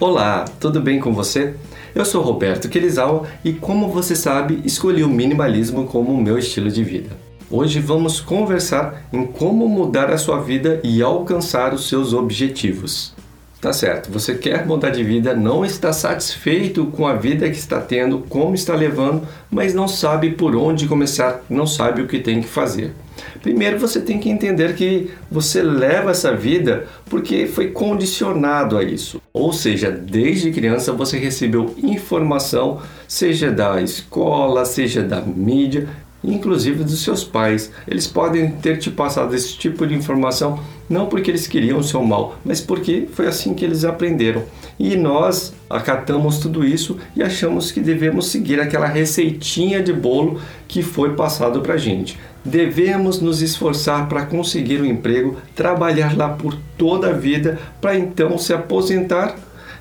[0.00, 1.52] Olá, tudo bem com você?
[1.94, 6.70] Eu sou Roberto Querizawa e, como você sabe, escolhi o minimalismo como o meu estilo
[6.70, 7.10] de vida.
[7.50, 13.14] Hoje vamos conversar em como mudar a sua vida e alcançar os seus objetivos.
[13.60, 17.78] Tá certo, você quer mudar de vida, não está satisfeito com a vida que está
[17.78, 22.40] tendo, como está levando, mas não sabe por onde começar, não sabe o que tem
[22.40, 22.94] que fazer.
[23.42, 29.19] Primeiro você tem que entender que você leva essa vida porque foi condicionado a isso.
[29.32, 35.88] Ou seja, desde criança você recebeu informação, seja da escola, seja da mídia,
[36.22, 37.70] inclusive dos seus pais.
[37.86, 42.02] Eles podem ter te passado esse tipo de informação não porque eles queriam o seu
[42.02, 44.42] mal, mas porque foi assim que eles aprenderam.
[44.76, 50.82] E nós acatamos tudo isso e achamos que devemos seguir aquela receitinha de bolo que
[50.82, 52.18] foi passado para a gente.
[52.44, 58.36] Devemos nos esforçar para conseguir um emprego, trabalhar lá por toda a vida, para então
[58.36, 59.36] se aposentar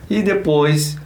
[0.09, 0.97] e depois,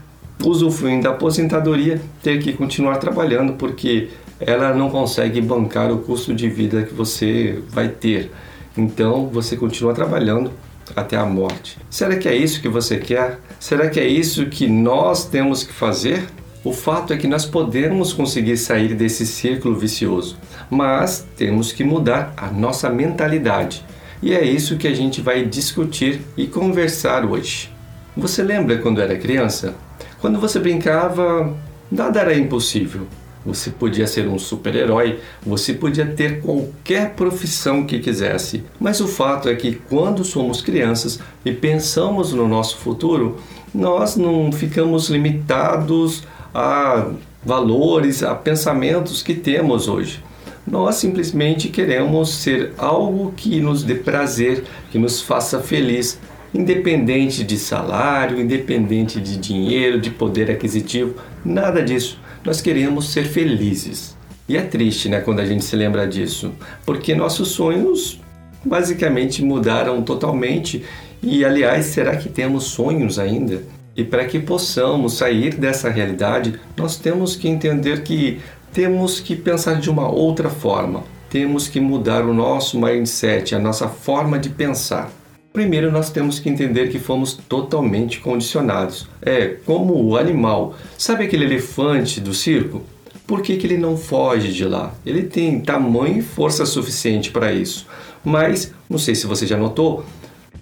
[0.44, 4.10] usufruindo da aposentadoria, ter que continuar trabalhando porque
[4.46, 8.32] ela não consegue bancar o custo de vida que você vai ter.
[8.78, 10.52] Então você continua trabalhando
[10.96, 11.78] até a morte.
[11.90, 13.40] Será que é isso que você quer?
[13.60, 16.26] Será que é isso que nós temos que fazer?
[16.64, 20.38] O fato é que nós podemos conseguir sair desse círculo vicioso,
[20.70, 23.84] mas temos que mudar a nossa mentalidade.
[24.22, 27.70] E é isso que a gente vai discutir e conversar hoje.
[28.16, 29.76] Você lembra quando era criança?
[30.22, 31.54] Quando você brincava,
[31.92, 33.08] nada era impossível.
[33.46, 38.64] Você podia ser um super-herói, você podia ter qualquer profissão que quisesse.
[38.80, 43.38] Mas o fato é que quando somos crianças e pensamos no nosso futuro,
[43.74, 47.12] nós não ficamos limitados a
[47.44, 50.24] valores, a pensamentos que temos hoje.
[50.66, 56.18] Nós simplesmente queremos ser algo que nos dê prazer, que nos faça feliz,
[56.54, 62.18] independente de salário, independente de dinheiro, de poder aquisitivo, nada disso.
[62.46, 64.18] Nós queremos ser felizes.
[64.48, 66.52] E é triste, né, quando a gente se lembra disso,
[66.86, 68.20] porque nossos sonhos
[68.64, 70.84] basicamente mudaram totalmente.
[71.22, 73.64] E aliás, será que temos sonhos ainda?
[73.96, 78.40] E para que possamos sair dessa realidade, nós temos que entender que
[78.74, 81.04] temos que pensar de uma outra forma.
[81.30, 85.12] Temos que mudar o nosso mindset, a nossa forma de pensar.
[85.54, 89.08] Primeiro, nós temos que entender que fomos totalmente condicionados.
[89.22, 90.74] É como o animal.
[90.98, 92.82] Sabe aquele elefante do circo?
[93.28, 94.96] Por que, que ele não foge de lá?
[95.06, 97.86] Ele tem tamanho e força suficiente para isso.
[98.26, 100.04] Mas, não sei se você já notou,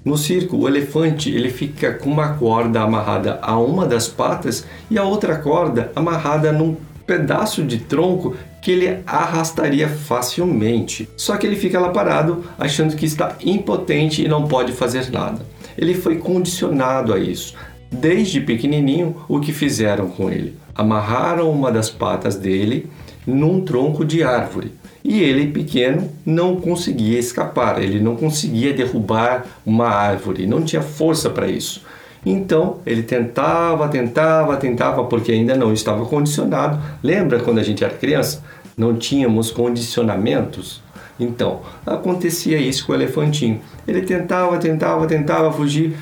[0.03, 4.97] no circo, o elefante ele fica com uma corda amarrada a uma das patas e
[4.97, 6.75] a outra corda amarrada num
[7.08, 11.10] pedaço de tronco que ele arrastaria facilmente.
[11.18, 15.46] Só que ele fica lá parado, achando que está impotente e não pode fazer nada.
[15.78, 17.56] Ele foi condicionado a isso.
[17.92, 20.56] Desde pequenininho, o que fizeram com ele?
[20.76, 22.88] Amarraram uma das patas dele
[23.26, 24.72] num tronco de árvore.
[25.04, 31.30] E ele, pequeno, não conseguia escapar, ele não conseguia derrubar uma árvore, não tinha força
[31.30, 31.82] para isso.
[32.26, 36.80] Então ele tentava, tentava, tentava, porque ainda não estava condicionado.
[37.04, 38.44] Lembra quando a gente era criança?
[38.78, 40.82] Não tínhamos condicionamentos?
[41.20, 43.62] Então, acontecia isso com o elefantinho.
[43.88, 45.96] Ele tentava, tentava, tentava fugir,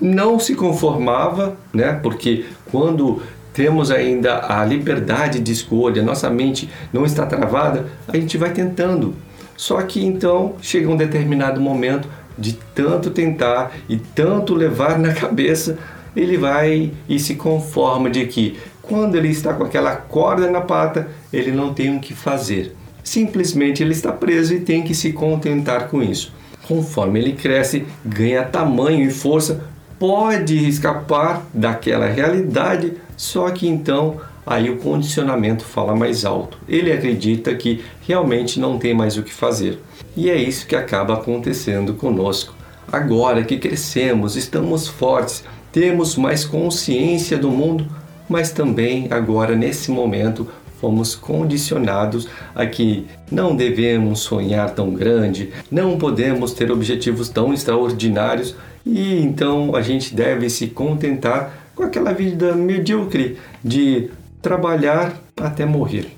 [0.00, 1.98] não se conformava, né?
[2.02, 8.36] Porque quando temos ainda a liberdade de escolha, nossa mente não está travada, a gente
[8.36, 9.14] vai tentando.
[9.56, 15.78] Só que então chega um determinado momento de tanto tentar e tanto levar na cabeça,
[16.14, 21.08] ele vai e se conforma de que quando ele está com aquela corda na pata,
[21.32, 22.74] ele não tem o que fazer.
[23.04, 26.32] Simplesmente ele está preso e tem que se contentar com isso.
[26.66, 29.64] Conforme ele cresce, ganha tamanho e força,
[29.98, 36.58] pode escapar daquela realidade, só que então aí o condicionamento fala mais alto.
[36.68, 39.78] Ele acredita que realmente não tem mais o que fazer.
[40.16, 42.54] E é isso que acaba acontecendo conosco.
[42.90, 47.86] Agora que crescemos, estamos fortes, temos mais consciência do mundo,
[48.28, 50.48] mas também agora nesse momento
[50.80, 58.54] fomos condicionados a que não devemos sonhar tão grande, não podemos ter objetivos tão extraordinários
[58.86, 66.16] e então a gente deve se contentar com aquela vida medíocre de trabalhar até morrer.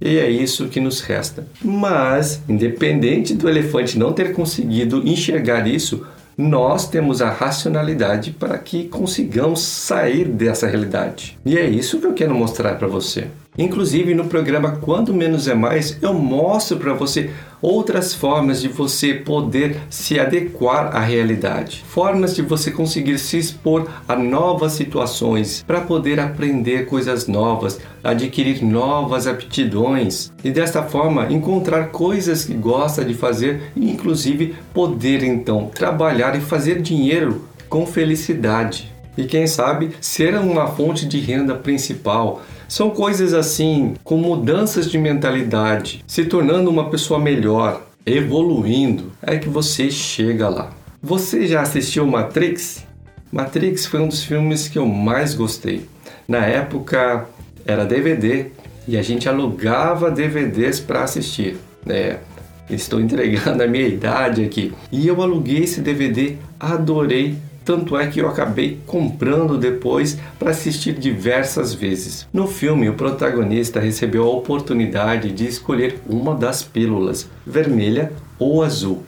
[0.00, 1.46] E é isso que nos resta.
[1.62, 6.04] Mas, independente do elefante não ter conseguido enxergar isso,
[6.36, 11.38] nós temos a racionalidade para que consigamos sair dessa realidade.
[11.44, 13.28] E é isso que eu quero mostrar para você.
[13.56, 19.12] Inclusive no programa Quando Menos é Mais, eu mostro para você outras formas de você
[19.12, 25.82] poder se adequar à realidade, formas de você conseguir se expor a novas situações para
[25.82, 33.12] poder aprender coisas novas, adquirir novas aptidões e desta forma encontrar coisas que gosta de
[33.12, 38.90] fazer e inclusive poder então trabalhar e fazer dinheiro com felicidade.
[39.14, 42.40] E quem sabe ser uma fonte de renda principal,
[42.72, 49.46] são coisas assim, com mudanças de mentalidade, se tornando uma pessoa melhor, evoluindo, é que
[49.46, 50.70] você chega lá.
[51.02, 52.82] Você já assistiu Matrix?
[53.30, 55.86] Matrix foi um dos filmes que eu mais gostei.
[56.26, 57.26] Na época
[57.66, 58.46] era DVD
[58.88, 61.58] e a gente alugava DVDs para assistir.
[61.86, 62.20] É,
[62.70, 64.72] estou entregando a minha idade aqui.
[64.90, 70.94] E eu aluguei esse DVD, adorei tanto é que eu acabei comprando depois para assistir
[70.94, 72.26] diversas vezes.
[72.32, 79.02] No filme, o protagonista recebeu a oportunidade de escolher uma das pílulas, vermelha ou azul.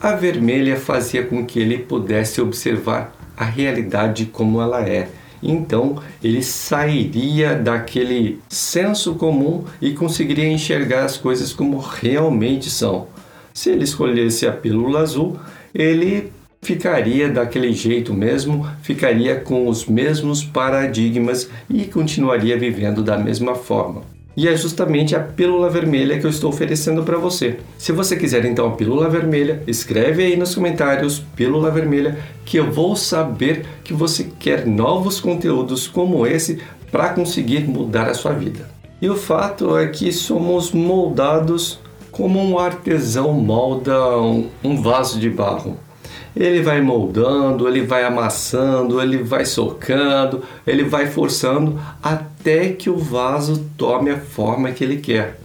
[0.00, 5.08] A vermelha fazia com que ele pudesse observar a realidade como ela é.
[5.42, 13.08] Então ele sairia daquele senso comum e conseguiria enxergar as coisas como realmente são.
[13.52, 15.38] Se ele escolhesse a pílula azul,
[15.74, 16.32] ele
[16.66, 24.02] ficaria daquele jeito mesmo, ficaria com os mesmos paradigmas e continuaria vivendo da mesma forma.
[24.36, 27.58] E é justamente a pílula vermelha que eu estou oferecendo para você.
[27.78, 32.70] Se você quiser então a pílula vermelha, escreve aí nos comentários pílula vermelha que eu
[32.70, 36.60] vou saber que você quer novos conteúdos como esse
[36.90, 38.68] para conseguir mudar a sua vida.
[39.00, 41.78] E o fato é que somos moldados
[42.10, 43.96] como um artesão molda
[44.64, 45.85] um vaso de barro
[46.36, 52.98] ele vai moldando, ele vai amassando, ele vai socando, ele vai forçando até que o
[52.98, 55.40] vaso tome a forma que ele quer.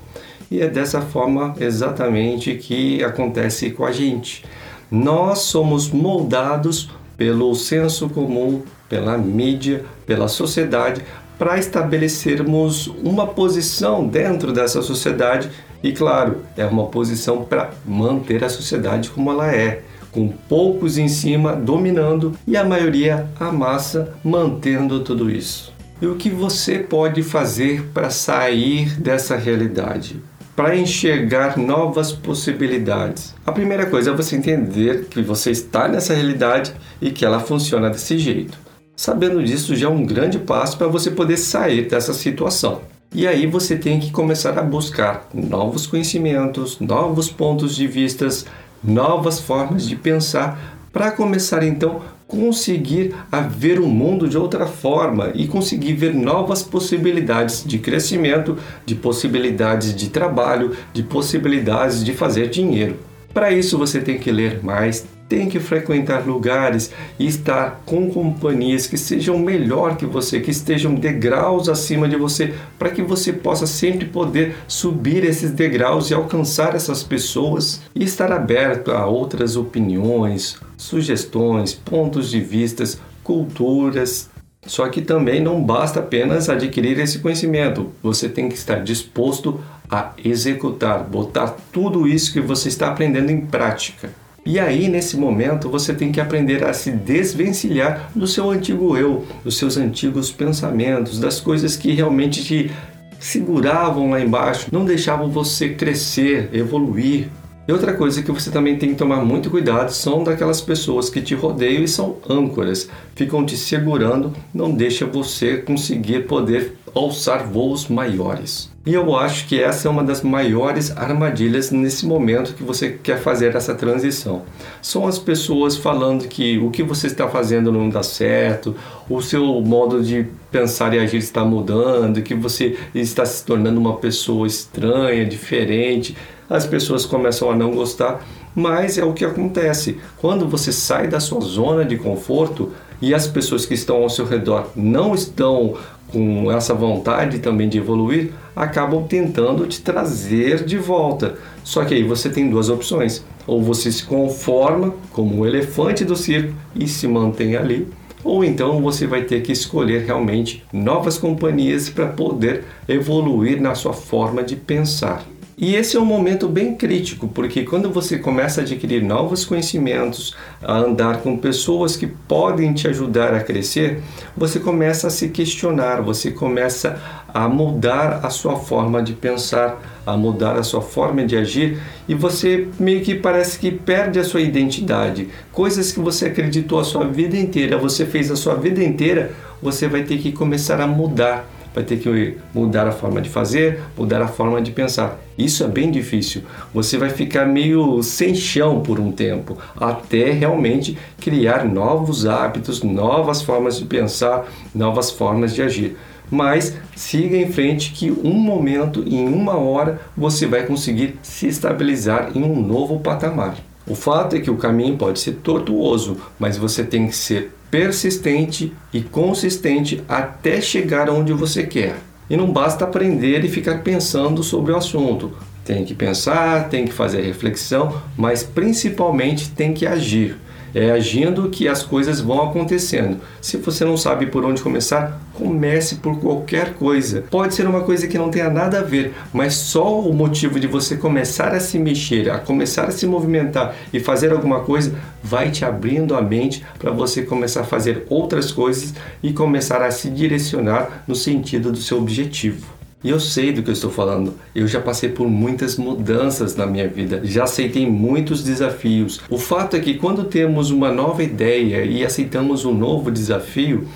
[0.52, 4.44] E é dessa forma exatamente que acontece com a gente.
[4.92, 11.02] Nós somos moldados pelo senso comum, pela mídia, pela sociedade,
[11.40, 15.50] para estabelecermos uma posição dentro dessa sociedade
[15.82, 21.08] e, claro, é uma posição para manter a sociedade como ela é com poucos em
[21.08, 25.74] cima dominando e a maioria a massa mantendo tudo isso.
[26.02, 30.22] E o que você pode fazer para sair dessa realidade?
[30.56, 33.36] Para enxergar novas possibilidades.
[33.46, 37.90] A primeira coisa é você entender que você está nessa realidade e que ela funciona
[37.90, 38.58] desse jeito.
[38.96, 42.82] Sabendo disso já é um grande passo para você poder sair dessa situação.
[43.14, 48.46] E aí você tem que começar a buscar novos conhecimentos, novos pontos de vistas,
[48.84, 55.32] novas formas de pensar para começar então conseguir a ver o mundo de outra forma
[55.36, 62.50] e conseguir ver novas possibilidades de crescimento, de possibilidades de trabalho, de possibilidades de fazer
[62.50, 63.11] dinheiro.
[63.34, 68.86] Para isso você tem que ler mais, tem que frequentar lugares e estar com companhias
[68.86, 73.66] que sejam melhor que você, que estejam degraus acima de você, para que você possa
[73.66, 80.58] sempre poder subir esses degraus e alcançar essas pessoas e estar aberto a outras opiniões,
[80.76, 84.31] sugestões, pontos de vistas, culturas.
[84.66, 89.60] Só que também não basta apenas adquirir esse conhecimento, você tem que estar disposto
[89.90, 94.10] a executar, botar tudo isso que você está aprendendo em prática.
[94.46, 99.26] E aí, nesse momento, você tem que aprender a se desvencilhar do seu antigo eu,
[99.44, 102.72] dos seus antigos pensamentos, das coisas que realmente te
[103.20, 107.30] seguravam lá embaixo, não deixavam você crescer, evoluir.
[107.68, 111.22] E outra coisa que você também tem que tomar muito cuidado são daquelas pessoas que
[111.22, 117.88] te rodeiam e são âncoras, ficam te segurando, não deixa você conseguir poder alçar voos
[117.88, 118.72] maiores.
[118.84, 123.20] E eu acho que essa é uma das maiores armadilhas nesse momento que você quer
[123.20, 124.42] fazer essa transição.
[124.82, 128.76] São as pessoas falando que o que você está fazendo não dá certo,
[129.08, 133.98] o seu modo de pensar e agir está mudando, que você está se tornando uma
[133.98, 136.18] pessoa estranha, diferente.
[136.52, 139.98] As pessoas começam a não gostar, mas é o que acontece.
[140.18, 144.26] Quando você sai da sua zona de conforto e as pessoas que estão ao seu
[144.26, 145.76] redor não estão
[146.12, 151.36] com essa vontade também de evoluir, acabam tentando te trazer de volta.
[151.64, 156.18] Só que aí você tem duas opções: ou você se conforma como um elefante do
[156.18, 157.88] circo e se mantém ali,
[158.26, 163.94] ou então você vai ter que escolher realmente novas companhias para poder evoluir na sua
[163.94, 165.26] forma de pensar.
[165.62, 170.36] E esse é um momento bem crítico, porque quando você começa a adquirir novos conhecimentos,
[170.60, 174.02] a andar com pessoas que podem te ajudar a crescer,
[174.36, 177.00] você começa a se questionar, você começa
[177.32, 181.78] a mudar a sua forma de pensar, a mudar a sua forma de agir
[182.10, 185.30] e você meio que parece que perde a sua identidade.
[185.52, 189.88] Coisas que você acreditou a sua vida inteira, você fez a sua vida inteira, você
[189.88, 194.22] vai ter que começar a mudar vai ter que mudar a forma de fazer, mudar
[194.22, 195.20] a forma de pensar.
[195.38, 196.44] Isso é bem difícil.
[196.74, 203.42] Você vai ficar meio sem chão por um tempo, até realmente criar novos hábitos, novas
[203.42, 205.98] formas de pensar, novas formas de agir.
[206.30, 212.32] Mas siga em frente que um momento, em uma hora, você vai conseguir se estabilizar
[212.34, 213.56] em um novo patamar.
[213.88, 218.74] O fato é que o caminho pode ser tortuoso, mas você tem que ser persistente
[218.94, 221.96] e consistente até chegar onde você quer.
[222.30, 225.32] E não basta aprender e ficar pensando sobre o assunto.
[225.66, 230.38] Tem que pensar, tem que fazer reflexão, mas principalmente tem que agir.
[230.74, 233.20] É agindo que as coisas vão acontecendo.
[233.42, 237.24] Se você não sabe por onde começar, comece por qualquer coisa.
[237.30, 240.68] Pode ser uma coisa que não tenha nada a ver, mas só o motivo de
[240.68, 245.52] você começar a se mexer, a começar a se movimentar e fazer alguma coisa vai
[245.52, 250.10] te abrindo a mente para você começar a fazer outras coisas e começar a se
[250.10, 252.81] direcionar no sentido do seu objetivo.
[253.04, 254.36] E eu sei do que eu estou falando.
[254.54, 259.20] Eu já passei por muitas mudanças na minha vida, já aceitei muitos desafios.
[259.28, 263.88] O fato é que quando temos uma nova ideia e aceitamos um novo desafio,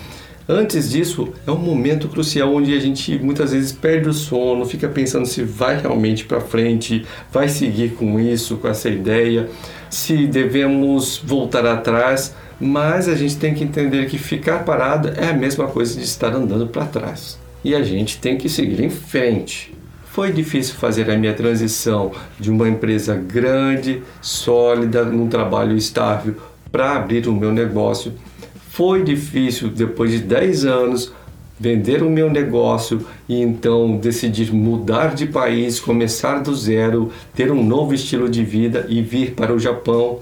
[0.48, 4.88] Antes disso, é um momento crucial onde a gente muitas vezes perde o sono, fica
[4.88, 9.48] pensando se vai realmente para frente, vai seguir com isso, com essa ideia,
[9.90, 15.34] se devemos voltar atrás, mas a gente tem que entender que ficar parado é a
[15.34, 19.74] mesma coisa de estar andando para trás e a gente tem que seguir em frente.
[20.04, 26.36] Foi difícil fazer a minha transição de uma empresa grande, sólida, num trabalho estável,
[26.70, 28.12] para abrir o meu negócio.
[28.70, 31.12] Foi difícil, depois de 10 anos,
[31.58, 37.64] vender o meu negócio e então decidir mudar de país, começar do zero, ter um
[37.64, 40.20] novo estilo de vida e vir para o Japão.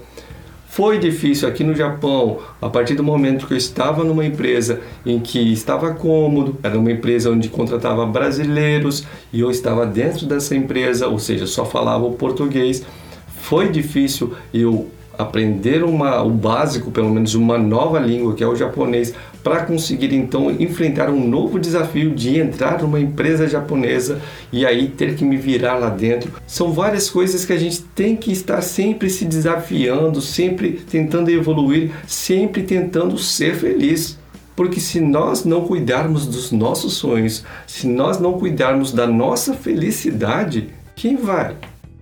[0.75, 5.21] Foi difícil aqui no Japão, a partir do momento que eu estava numa empresa em
[5.21, 11.07] que estava cômodo, era uma empresa onde contratava brasileiros e eu estava dentro dessa empresa,
[11.07, 12.83] ou seja, só falava o português.
[13.25, 18.55] Foi difícil eu aprender uma, o básico, pelo menos uma nova língua, que é o
[18.55, 24.19] japonês, para conseguir então enfrentar um novo desafio de entrar numa empresa japonesa
[24.51, 26.31] e aí ter que me virar lá dentro.
[26.47, 31.91] São várias coisas que a gente tem que estar sempre se desafiando, sempre tentando evoluir,
[32.07, 34.17] sempre tentando ser feliz.
[34.55, 40.69] Porque se nós não cuidarmos dos nossos sonhos, se nós não cuidarmos da nossa felicidade,
[40.95, 41.55] quem vai?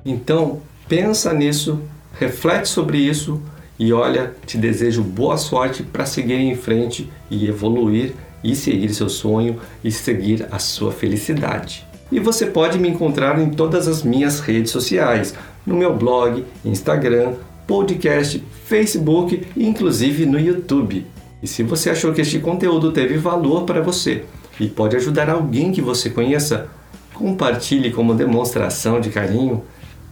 [0.06, 1.82] Então, pensa nisso,
[2.14, 3.42] reflete sobre isso
[3.78, 9.10] e olha, te desejo boa sorte para seguir em frente e evoluir e seguir seu
[9.10, 11.86] sonho e seguir a sua felicidade.
[12.12, 15.34] E você pode me encontrar em todas as minhas redes sociais,
[15.66, 17.34] no meu blog, Instagram,
[17.66, 21.08] podcast, Facebook e inclusive no YouTube.
[21.42, 24.26] E se você achou que este conteúdo teve valor para você
[24.60, 26.68] e pode ajudar alguém que você conheça,
[27.14, 29.64] compartilhe como demonstração de carinho.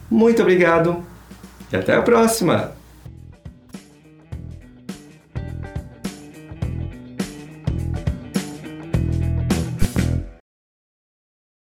[0.09, 1.03] Muito obrigado
[1.71, 2.80] e até a próxima!